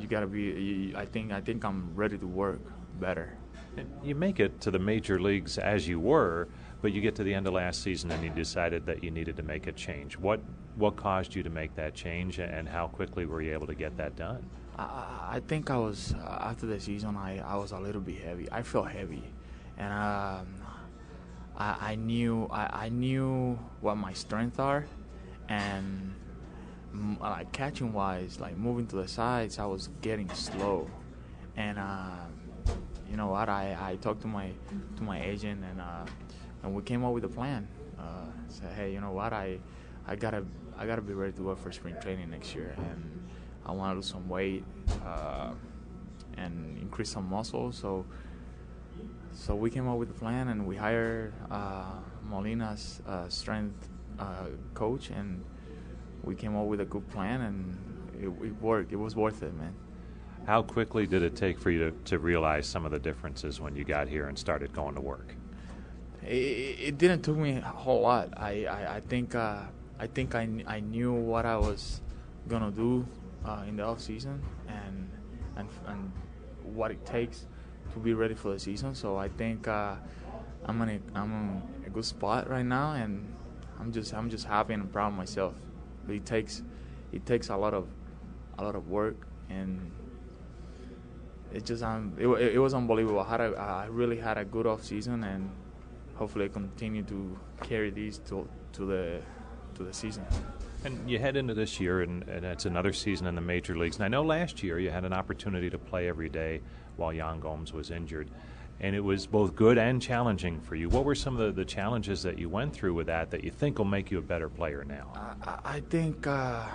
[0.00, 0.42] you gotta be.
[0.42, 2.60] You, I think I think I'm ready to work
[3.00, 3.36] better.
[4.04, 6.48] You make it to the major leagues as you were
[6.82, 9.36] but you get to the end of last season and you decided that you needed
[9.36, 10.18] to make a change.
[10.18, 10.40] What
[10.74, 13.96] what caused you to make that change, and how quickly were you able to get
[13.98, 14.44] that done?
[14.76, 17.16] I, I think I was uh, after the season.
[17.16, 18.48] I, I was a little bit heavy.
[18.50, 19.22] I felt heavy,
[19.78, 20.46] and um,
[21.56, 24.86] I, I knew I, I knew what my strengths are,
[25.48, 26.14] and
[27.20, 30.90] like catching wise, like moving to the sides, I was getting slow,
[31.56, 32.26] and uh,
[33.08, 33.48] you know what?
[33.48, 34.50] I, I talked to my
[34.96, 35.80] to my agent and.
[35.80, 36.06] Uh,
[36.62, 37.68] and we came up with a plan.
[37.98, 39.32] Uh, said, hey, you know what?
[39.32, 39.58] I,
[40.06, 40.44] I gotta,
[40.76, 43.28] I gotta be ready to go for spring training next year, and
[43.64, 44.64] I want to lose some weight
[45.04, 45.52] uh,
[46.36, 47.72] and increase some muscle.
[47.72, 48.04] So,
[49.32, 51.92] so we came up with a plan, and we hired uh,
[52.24, 55.44] Molina's uh, strength uh, coach, and
[56.24, 57.78] we came up with a good plan, and
[58.20, 58.92] it, it worked.
[58.92, 59.74] It was worth it, man.
[60.46, 63.76] How quickly did it take for you to, to realize some of the differences when
[63.76, 65.36] you got here and started going to work?
[66.26, 68.30] It, it didn't took me a whole lot.
[68.36, 69.60] I I, I think uh,
[69.98, 72.00] I think I, I knew what I was
[72.48, 73.06] gonna do
[73.44, 75.10] uh, in the off season and
[75.56, 76.12] and and
[76.62, 77.46] what it takes
[77.92, 78.94] to be ready for the season.
[78.94, 79.96] So I think uh,
[80.64, 83.34] I'm in a, I'm in a good spot right now, and
[83.80, 85.54] I'm just I'm just happy and proud of myself.
[86.06, 86.62] But it takes
[87.12, 87.88] it takes a lot of
[88.58, 89.90] a lot of work and
[91.52, 93.20] it just um it, it was unbelievable.
[93.20, 95.50] I had a I really had a good off season and
[96.14, 99.20] hopefully I continue to carry these to to the
[99.74, 100.24] to the season.
[100.84, 103.96] And you head into this year, and, and, it's another season in the major leagues.
[103.96, 106.60] And I know last year you had an opportunity to play every day
[106.96, 108.28] while Yan Gomes was injured,
[108.80, 110.88] and it was both good and challenging for you.
[110.88, 113.50] What were some of the, the challenges that you went through with that that you
[113.52, 115.12] think will make you a better player now?
[115.44, 116.66] I, I think uh,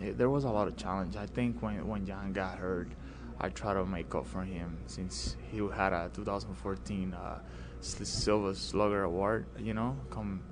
[0.00, 1.14] it, there was a lot of challenge.
[1.16, 2.88] I think when when Yan got hurt,
[3.40, 7.38] I tried to make up for him since he had a 2014 uh,
[7.82, 9.46] Silver Slugger Award.
[9.58, 10.42] You know, come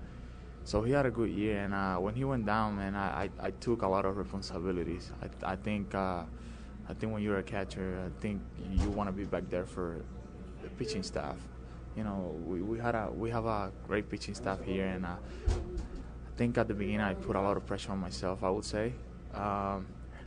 [0.64, 3.30] so he had a good year, and uh, when he went down, man, I, I,
[3.46, 5.10] I, took a lot of responsibilities.
[5.22, 6.22] I, I think uh,
[6.88, 10.02] I think when you're a catcher, I think you want to be back there for
[10.62, 11.36] the pitching staff.
[11.96, 15.16] You know, we, we had a we have a great pitching staff here, and uh,
[15.48, 18.44] I think at the beginning I put a lot of pressure on myself.
[18.44, 18.92] I would say,
[19.34, 19.86] um,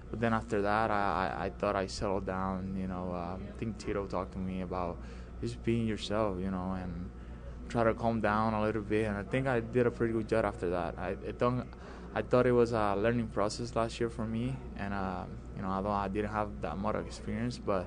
[0.10, 2.76] but then after that, I, I, thought I settled down.
[2.78, 4.98] You know, um, I think Tito talked to me about
[5.44, 6.40] just being yourself.
[6.40, 7.10] You know, and
[7.70, 10.28] try to calm down a little bit, and I think I did a pretty good
[10.28, 10.96] job after that.
[10.98, 11.68] I, I thought
[12.16, 15.24] I thought it was a learning process last year for me, and uh,
[15.56, 17.86] you know, although I didn't have that much experience, but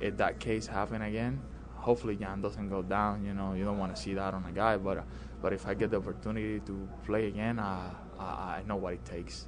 [0.00, 1.40] if that case happen again,
[1.74, 3.24] hopefully Yan doesn't go down.
[3.24, 5.04] You know, you don't want to see that on a guy, but
[5.42, 9.04] but if I get the opportunity to play again, uh, I, I know what it
[9.04, 9.46] takes.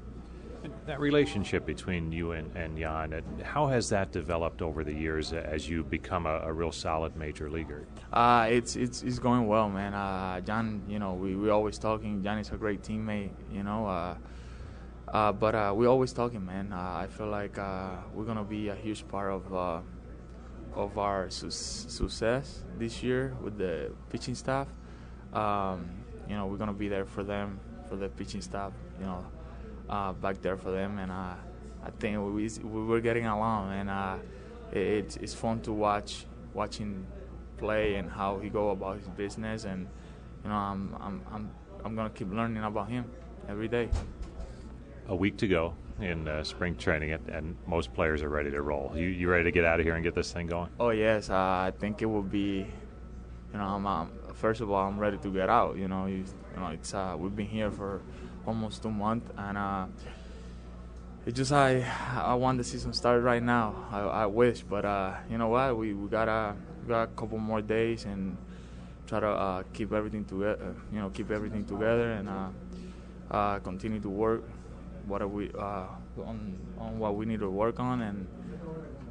[0.87, 5.68] That relationship between you and, and Yan, how has that developed over the years as
[5.68, 7.87] you become a, a real solid major leaguer?
[8.12, 9.94] Uh, it's, it's it's going well, man.
[9.94, 12.23] Uh, Yan, you know, we we always talking.
[12.25, 13.87] Yan is a great teammate, you know.
[13.87, 14.16] Uh,
[15.12, 16.73] uh, but uh, we always talking, man.
[16.73, 19.81] Uh, I feel like uh, we're gonna be a huge part of uh,
[20.75, 24.68] of our su- success this year with the pitching staff.
[25.33, 25.88] Um,
[26.29, 28.73] you know, we're gonna be there for them, for the pitching staff.
[29.01, 29.27] You know,
[29.88, 31.35] uh, back there for them, and uh,
[31.85, 34.16] I think we we were getting along, and uh,
[34.72, 37.07] it, it's fun to watch watching
[37.57, 39.88] play and how he go about his business, and
[40.42, 41.51] you know I'm I'm I'm
[41.85, 43.05] I'm gonna keep learning about him
[43.48, 43.88] every day.
[45.09, 48.92] A week to go in uh, spring training, and most players are ready to roll.
[48.94, 50.70] You you ready to get out of here and get this thing going?
[50.79, 52.66] Oh yes, uh, I think it will be.
[53.53, 55.79] You know, I'm, um, first of all, I'm ready to get out.
[55.79, 58.03] You know, you, you know, it's uh, we've been here for
[58.49, 59.87] almost two months, and uh,
[61.27, 61.85] it just I
[62.17, 63.87] I want the season started right now.
[63.93, 65.77] I, I wish, but uh, you know what?
[65.77, 68.37] We we gotta we got a couple more days and
[69.07, 70.75] try to uh, keep everything together.
[70.91, 72.49] You know, keep everything together and uh,
[73.31, 74.43] uh, continue to work
[75.07, 75.87] what are we uh,
[76.25, 78.27] on on what we need to work on, and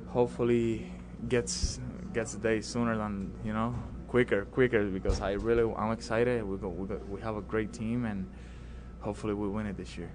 [0.09, 0.91] hopefully
[1.29, 1.79] gets
[2.13, 3.75] gets the day sooner than you know
[4.07, 6.43] quicker quicker because I really I'm excited.
[6.43, 8.25] We go, we, go, we have a great team and
[9.01, 10.11] hopefully we win it this year.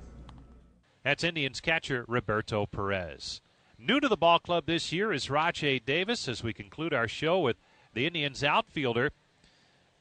[1.02, 3.40] That's Indians catcher Roberto Perez.
[3.78, 7.40] New to the ball club this year is Rajai Davis as we conclude our show
[7.40, 7.56] with
[7.94, 9.10] the Indians outfielder.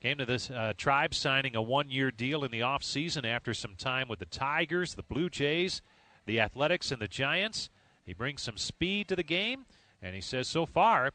[0.02, 3.76] Came to this uh, tribe signing a one year deal in the offseason after some
[3.76, 5.82] time with the Tigers, the Blue Jays,
[6.26, 7.70] the Athletics, and the Giants.
[8.06, 9.66] He brings some speed to the game,
[10.02, 11.12] and he says so far,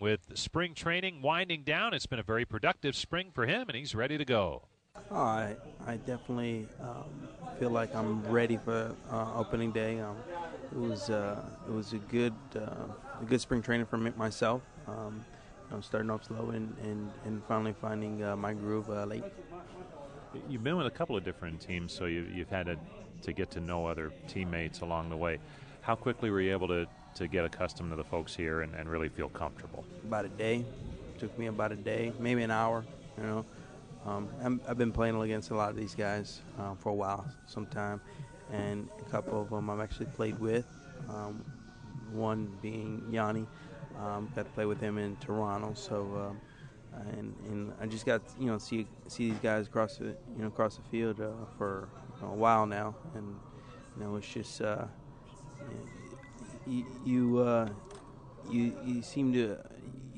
[0.00, 3.94] with spring training winding down, it's been a very productive spring for him, and he's
[3.94, 4.68] ready to go.
[5.10, 9.98] Oh, I I definitely um, feel like I'm ready for uh, opening day.
[10.00, 10.24] Um,
[10.70, 12.86] it was uh, it was a good uh,
[13.20, 14.62] a good spring training for myself.
[14.86, 15.24] Um,
[15.70, 19.24] you know, starting off slow and, and, and finally finding uh, my groove uh, late.
[20.48, 22.78] You've been with a couple of different teams, so you've, you've had to,
[23.22, 25.38] to get to know other teammates along the way.
[25.82, 28.88] How quickly were you able to, to get accustomed to the folks here and, and
[28.88, 29.84] really feel comfortable?
[30.04, 30.56] About a day.
[31.14, 32.84] It took me about a day, maybe an hour.
[33.16, 33.46] You know,
[34.06, 37.26] um, i have been playing against a lot of these guys uh, for a while,
[37.46, 38.00] some time,
[38.52, 40.66] and a couple of them I've actually played with.
[41.08, 41.44] Um,
[42.12, 43.46] one being Yanni,
[43.98, 45.72] um, got to play with him in Toronto.
[45.74, 46.40] So, um,
[47.10, 50.48] and and I just got you know see see these guys across the you know
[50.48, 51.88] across the field uh, for
[52.22, 53.36] a while now, and
[53.96, 54.86] you know it's just uh,
[56.66, 57.68] you you, uh,
[58.50, 59.58] you you seem to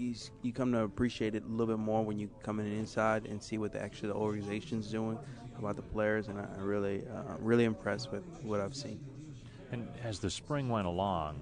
[0.00, 3.26] you, you come to appreciate it a little bit more when you come in inside
[3.26, 5.18] and see what the actually the organization's doing
[5.58, 8.98] about the players, and I'm really uh, really impressed with what I've seen.
[9.72, 11.40] And as the spring went along,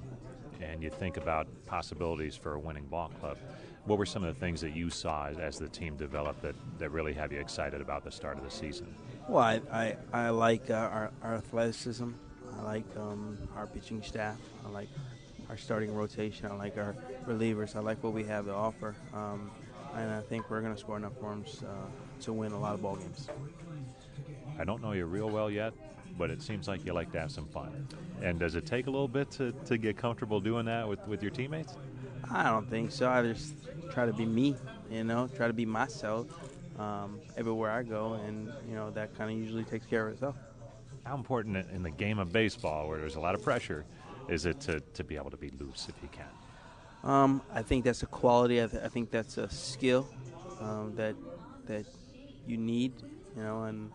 [0.61, 3.39] and you think about possibilities for a winning ball club,
[3.85, 6.55] what were some of the things that you saw as, as the team developed that,
[6.79, 8.95] that really have you excited about the start of the season?
[9.29, 12.11] Well, I, I, I like uh, our, our athleticism.
[12.59, 14.37] I like um, our pitching staff.
[14.67, 14.89] I like
[15.49, 16.47] our starting rotation.
[16.47, 16.95] I like our
[17.27, 17.77] relievers.
[17.77, 18.95] I like what we have to offer.
[19.15, 19.51] Um,
[19.95, 21.67] and I think we're going to score enough runs uh,
[22.23, 23.29] to win a lot of ball games.
[24.59, 25.73] I don't know you real well yet,
[26.19, 27.89] but it seems like you like to have some fun.
[28.23, 31.23] And does it take a little bit to, to get comfortable doing that with, with
[31.23, 31.77] your teammates?
[32.31, 33.09] I don't think so.
[33.09, 33.55] I just
[33.91, 34.57] try to be me,
[34.91, 36.27] you know, try to be myself
[36.79, 40.37] um, everywhere I go, and you know that kind of usually takes care of itself.
[41.05, 43.85] How important in the game of baseball, where there's a lot of pressure,
[44.29, 47.11] is it to, to be able to be loose if you can?
[47.11, 48.63] Um, I think that's a quality.
[48.63, 50.09] I, th- I think that's a skill
[50.61, 51.15] um, that
[51.67, 51.87] that
[52.47, 52.93] you need,
[53.37, 53.91] you know, and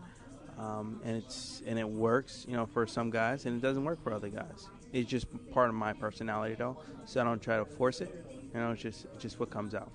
[0.58, 4.02] um, and it's and it works, you know, for some guys, and it doesn't work
[4.02, 4.68] for other guys.
[4.92, 8.14] It's just part of my personality, though, so I don't try to force it.
[8.54, 9.90] You know, it's just it's just what comes out.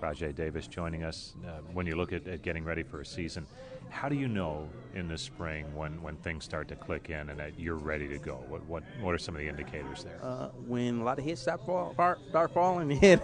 [0.00, 1.34] Rajai Davis joining us.
[1.46, 3.46] Uh, when you look at, at, getting ready for a season,
[3.92, 7.38] how do you know in the spring when, when things start to click in and
[7.38, 8.42] that you're ready to go?
[8.48, 10.18] What what, what are some of the indicators there?
[10.22, 11.94] Uh, when a lot of hits start, fall,
[12.30, 12.98] start falling,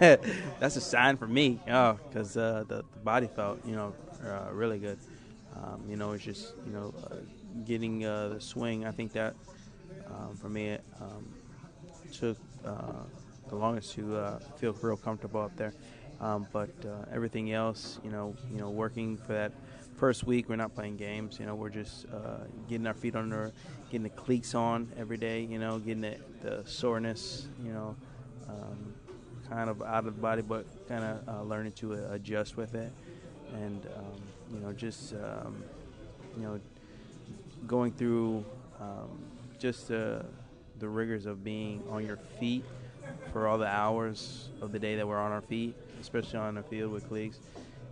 [0.59, 1.59] that's a sign for me.
[1.65, 3.93] because uh, the, the, body felt you know
[4.23, 4.99] uh, really good.
[5.55, 7.15] Um, you know, it's just you know uh,
[7.65, 8.85] getting uh, the swing.
[8.85, 9.35] I think that
[10.07, 11.33] um, for me um,
[12.13, 15.73] took the longest to feel real comfortable up there.
[16.21, 19.53] Um, but uh, everything else, you know, you know, working for that
[19.99, 21.39] first week, we're not playing games.
[21.39, 23.51] You know, we're just uh, getting our feet under,
[23.91, 25.41] getting the cleats on every day.
[25.41, 27.47] You know, getting the, the soreness.
[27.63, 27.95] You know,
[28.47, 28.93] um,
[29.49, 32.91] kind of out of the body, but kind of uh, learning to adjust with it,
[33.53, 34.21] and um,
[34.53, 35.63] you know, just um,
[36.37, 36.59] you know,
[37.67, 38.45] going through
[38.79, 39.19] um,
[39.59, 40.25] just the
[40.79, 42.63] the rigors of being on your feet
[43.33, 46.63] for all the hours of the day that we're on our feet especially on the
[46.63, 47.39] field with cleats.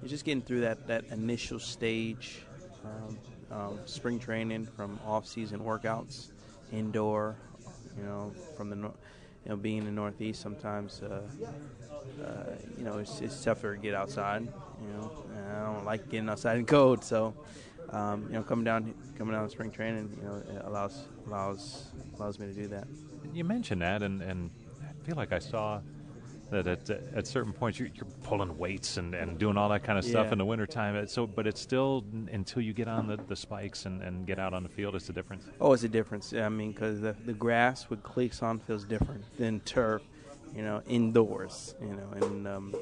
[0.02, 2.42] It's just getting through that, that initial stage,
[2.86, 3.18] um,
[3.52, 6.28] um, spring training from off-season workouts,
[6.72, 7.36] indoor,
[7.98, 8.92] you know, from the you
[9.46, 10.42] know being in the Northeast.
[10.42, 11.22] Sometimes, uh,
[12.24, 12.28] uh,
[12.78, 14.44] you know, it's, it's tougher to get outside.
[14.44, 17.34] You know, and I don't like getting outside in cold, so.
[17.90, 21.86] Um, you know, coming down, coming down to spring training, you know, it allows allows
[22.18, 22.86] allows me to do that.
[23.34, 24.50] You mentioned that, and, and
[24.82, 25.80] I feel like I saw
[26.50, 29.98] that at, at certain points you're, you're, pulling weights and, and doing all that kind
[29.98, 30.32] of stuff yeah.
[30.34, 31.08] in the wintertime.
[31.08, 34.54] So, but it's still until you get on the, the spikes and, and get out
[34.54, 35.46] on the field, it's a difference.
[35.60, 36.34] Oh, it's a difference.
[36.34, 40.02] I mean, because the, the grass with cleats on feels different than turf,
[40.56, 41.76] you know, indoors.
[41.82, 42.76] You know, and um,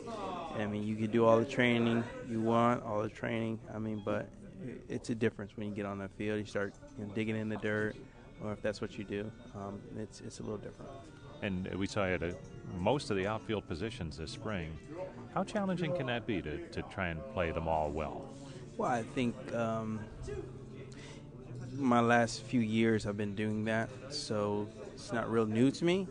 [0.57, 3.59] I mean, you can do all the training you want, all the training.
[3.73, 4.29] I mean, but
[4.89, 6.39] it's a difference when you get on that field.
[6.39, 7.95] You start you know, digging in the dirt,
[8.43, 10.91] or if that's what you do, um, it's it's a little different.
[11.41, 12.35] And we saw you at
[12.77, 14.77] most of the outfield positions this spring.
[15.33, 18.25] How challenging can that be to, to try and play them all well?
[18.77, 19.99] Well, I think um,
[21.77, 26.07] my last few years I've been doing that, so it's not real new to me.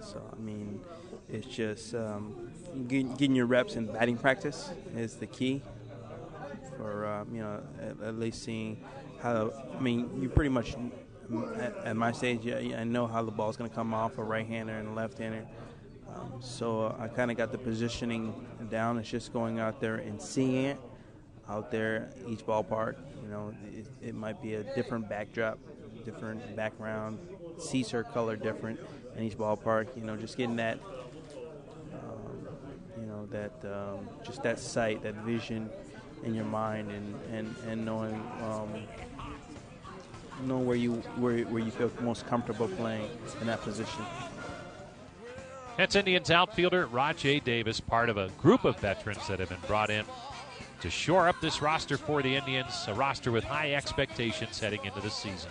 [0.00, 0.80] So, I mean,
[1.28, 2.50] it's just um,
[2.88, 5.62] getting, getting, your reps in batting practice is the key
[6.76, 8.82] for, um, you know, at, at least seeing
[9.20, 10.74] how, I mean, you pretty much
[11.56, 14.74] at, at, my stage, I know how the ball's going to come off a right-hander
[14.74, 15.46] and a left-hander.
[16.14, 18.98] Um, so uh, I kind of got the positioning down.
[18.98, 20.78] It's just going out there and seeing it
[21.48, 22.96] out there each ballpark.
[23.22, 25.58] You know, it, it might be a different backdrop,
[26.04, 27.18] different background,
[27.58, 28.78] Caesar color different
[29.16, 29.96] in each ballpark.
[29.96, 30.78] You know, just getting that,
[31.94, 32.48] um,
[33.00, 35.70] you know, that um, just that sight, that vision
[36.24, 38.22] in your mind, and and and knowing.
[40.46, 43.08] Know where you where, where you feel most comfortable playing
[43.40, 44.04] in that position.
[45.76, 49.88] That's Indians outfielder Rajai Davis, part of a group of veterans that have been brought
[49.88, 50.04] in
[50.80, 55.00] to shore up this roster for the Indians, a roster with high expectations heading into
[55.00, 55.48] the season.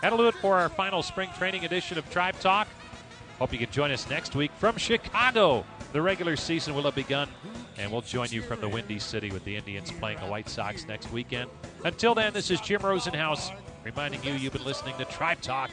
[0.00, 2.66] That'll do it for our final spring training edition of Tribe Talk.
[3.38, 5.64] Hope you can join us next week from Chicago.
[5.92, 7.28] The regular season will have begun,
[7.76, 10.86] and we'll join you from the Windy City with the Indians playing the White Sox
[10.88, 11.50] next weekend.
[11.84, 13.50] Until then, this is Jim Rosenhaus
[13.84, 15.70] reminding you you've been listening to Tribe Talk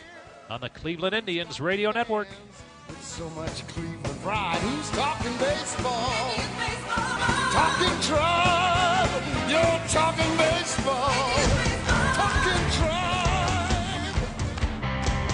[0.49, 2.27] on the Cleveland Indians Radio Network.
[2.87, 6.33] With so much Cleveland pride, who's talking baseball?
[7.51, 9.09] Talking tribe,
[9.49, 11.11] you're talking baseball.
[12.15, 14.15] Talking tribe.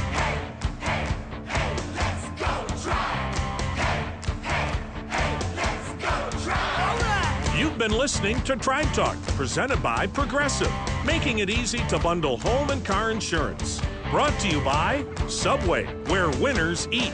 [0.09, 0.37] Hey,
[0.79, 1.05] hey,
[1.45, 2.51] hey, let's go
[2.81, 3.35] tribe.
[3.75, 4.01] Hey,
[4.41, 4.65] hey,
[5.09, 6.13] hey, let's go
[6.43, 6.79] tribe.
[6.79, 7.55] All right.
[7.59, 10.71] You've been listening to Tribe Talk, presented by Progressive,
[11.05, 13.81] making it easy to bundle home and car insurance.
[14.11, 17.13] Brought to you by Subway, where winners eat.